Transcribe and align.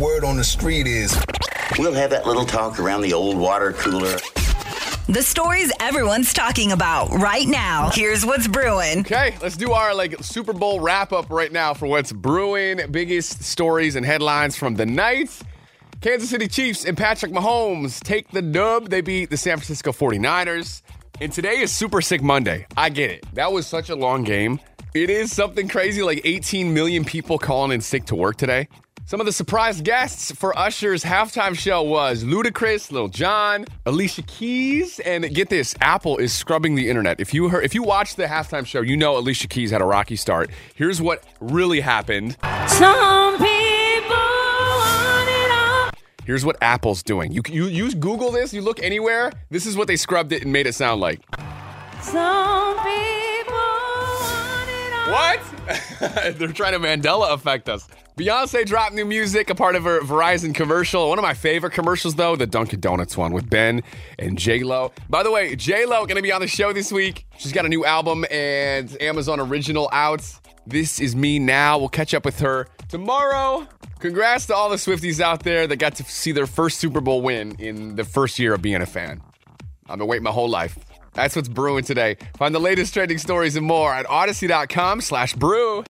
Word 0.00 0.24
on 0.24 0.38
the 0.38 0.44
street 0.44 0.86
is 0.86 1.14
We'll 1.78 1.92
have 1.92 2.08
that 2.08 2.26
little 2.26 2.46
talk 2.46 2.80
around 2.80 3.02
the 3.02 3.12
old 3.12 3.36
water 3.36 3.74
cooler. 3.74 4.16
The 5.08 5.22
stories 5.22 5.70
everyone's 5.78 6.32
talking 6.32 6.72
about 6.72 7.10
right 7.12 7.46
now. 7.46 7.90
Here's 7.92 8.24
what's 8.24 8.48
brewing. 8.48 9.00
Okay, 9.00 9.36
let's 9.42 9.58
do 9.58 9.72
our 9.72 9.94
like 9.94 10.14
Super 10.24 10.54
Bowl 10.54 10.80
wrap 10.80 11.12
up 11.12 11.28
right 11.28 11.52
now 11.52 11.74
for 11.74 11.86
what's 11.86 12.12
brewing. 12.12 12.80
Biggest 12.90 13.42
stories 13.42 13.94
and 13.94 14.06
headlines 14.06 14.56
from 14.56 14.74
the 14.74 14.86
night. 14.86 15.38
Kansas 16.00 16.30
City 16.30 16.48
Chiefs 16.48 16.86
and 16.86 16.96
Patrick 16.96 17.30
Mahomes 17.32 18.02
take 18.02 18.30
the 18.30 18.40
dub. 18.40 18.88
They 18.88 19.02
beat 19.02 19.28
the 19.28 19.36
San 19.36 19.58
Francisco 19.58 19.92
49ers. 19.92 20.80
And 21.20 21.30
today 21.30 21.58
is 21.58 21.76
Super 21.76 22.00
Sick 22.00 22.22
Monday. 22.22 22.66
I 22.74 22.88
get 22.88 23.10
it. 23.10 23.26
That 23.34 23.52
was 23.52 23.66
such 23.66 23.90
a 23.90 23.96
long 23.96 24.24
game. 24.24 24.60
It 24.94 25.10
is 25.10 25.30
something 25.30 25.68
crazy 25.68 26.02
like 26.02 26.22
18 26.24 26.72
million 26.72 27.04
people 27.04 27.38
calling 27.38 27.70
in 27.70 27.82
sick 27.82 28.06
to 28.06 28.16
work 28.16 28.36
today. 28.36 28.66
Some 29.10 29.18
of 29.18 29.26
the 29.26 29.32
surprise 29.32 29.80
guests 29.80 30.30
for 30.30 30.56
Usher's 30.56 31.02
halftime 31.02 31.58
show 31.58 31.82
was 31.82 32.22
Ludacris, 32.22 32.92
Lil 32.92 33.08
Jon, 33.08 33.64
Alicia 33.84 34.22
Keys, 34.22 35.00
and 35.00 35.34
get 35.34 35.48
this, 35.48 35.74
Apple 35.80 36.18
is 36.18 36.32
scrubbing 36.32 36.76
the 36.76 36.88
internet. 36.88 37.18
If 37.18 37.34
you 37.34 37.48
heard, 37.48 37.64
if 37.64 37.74
you 37.74 37.82
watched 37.82 38.16
the 38.16 38.26
halftime 38.26 38.64
show, 38.64 38.82
you 38.82 38.96
know 38.96 39.18
Alicia 39.18 39.48
Keys 39.48 39.72
had 39.72 39.80
a 39.80 39.84
rocky 39.84 40.14
start. 40.14 40.48
Here's 40.76 41.02
what 41.02 41.24
really 41.40 41.80
happened. 41.80 42.36
Some 42.68 43.32
people 43.32 44.16
want 44.16 45.28
it 45.28 45.50
all. 45.50 45.90
Here's 46.24 46.44
what 46.44 46.56
Apple's 46.62 47.02
doing. 47.02 47.32
You 47.32 47.42
you 47.48 47.64
use 47.64 47.96
Google 47.96 48.30
this, 48.30 48.54
you 48.54 48.60
look 48.60 48.80
anywhere. 48.80 49.32
This 49.50 49.66
is 49.66 49.76
what 49.76 49.88
they 49.88 49.96
scrubbed 49.96 50.30
it 50.30 50.42
and 50.44 50.52
made 50.52 50.68
it 50.68 50.76
sound 50.76 51.00
like. 51.00 51.18
Some 52.00 52.76
people 52.76 52.86
want 52.86 52.94
it 52.94 53.10
all. 53.10 53.19
What? 55.10 55.40
They're 56.38 56.52
trying 56.52 56.72
to 56.72 56.78
Mandela 56.78 57.32
affect 57.32 57.68
us. 57.68 57.88
Beyonce 58.16 58.64
dropped 58.64 58.94
new 58.94 59.04
music, 59.04 59.50
a 59.50 59.54
part 59.54 59.74
of 59.74 59.84
her 59.84 60.00
Verizon 60.02 60.54
commercial. 60.54 61.08
One 61.08 61.18
of 61.18 61.22
my 61.22 61.34
favorite 61.34 61.72
commercials, 61.72 62.14
though, 62.14 62.36
the 62.36 62.46
Dunkin' 62.46 62.80
Donuts 62.80 63.16
one 63.16 63.32
with 63.32 63.48
Ben 63.50 63.82
and 64.18 64.38
J 64.38 64.62
Lo. 64.62 64.92
By 65.08 65.22
the 65.22 65.30
way, 65.30 65.56
J 65.56 65.84
Lo 65.86 66.06
gonna 66.06 66.22
be 66.22 66.30
on 66.30 66.40
the 66.40 66.46
show 66.46 66.72
this 66.72 66.92
week. 66.92 67.26
She's 67.38 67.52
got 67.52 67.64
a 67.64 67.68
new 67.68 67.84
album 67.84 68.24
and 68.30 68.96
Amazon 69.02 69.40
original 69.40 69.88
out. 69.92 70.22
This 70.66 71.00
is 71.00 71.16
me 71.16 71.38
now. 71.38 71.78
We'll 71.78 71.88
catch 71.88 72.14
up 72.14 72.24
with 72.24 72.38
her 72.40 72.68
tomorrow. 72.88 73.66
Congrats 73.98 74.46
to 74.46 74.54
all 74.54 74.70
the 74.70 74.76
Swifties 74.76 75.20
out 75.20 75.42
there 75.42 75.66
that 75.66 75.76
got 75.76 75.96
to 75.96 76.04
see 76.04 76.32
their 76.32 76.46
first 76.46 76.78
Super 76.78 77.00
Bowl 77.00 77.22
win 77.22 77.56
in 77.58 77.96
the 77.96 78.04
first 78.04 78.38
year 78.38 78.54
of 78.54 78.62
being 78.62 78.80
a 78.80 78.86
fan. 78.86 79.22
I've 79.88 79.98
been 79.98 80.06
waiting 80.06 80.24
my 80.24 80.30
whole 80.30 80.48
life. 80.48 80.78
That's 81.14 81.34
what's 81.36 81.48
brewing 81.48 81.84
today. 81.84 82.16
Find 82.36 82.54
the 82.54 82.60
latest 82.60 82.94
trending 82.94 83.18
stories 83.18 83.56
and 83.56 83.66
more 83.66 83.92
at 83.92 84.06
audacy.com 84.06 85.00
slash 85.00 85.34
brew. 85.34 85.84